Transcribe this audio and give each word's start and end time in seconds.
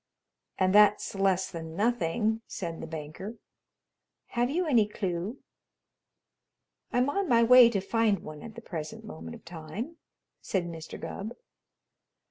"And 0.57 0.73
that's 0.73 1.13
less 1.13 1.51
than 1.51 1.75
nothing," 1.75 2.41
said 2.47 2.81
the 2.81 2.87
banker. 2.87 3.35
"Have 4.29 4.49
you 4.49 4.65
any 4.65 4.87
clue?" 4.87 5.37
"I'm 6.91 7.07
on 7.07 7.29
my 7.29 7.43
way 7.43 7.69
to 7.69 7.79
find 7.79 8.17
one 8.23 8.41
at 8.41 8.55
the 8.55 8.61
present 8.63 9.05
moment 9.05 9.35
of 9.35 9.45
time," 9.45 9.97
said 10.41 10.65
Mr. 10.65 10.99
Gubb. 10.99 11.35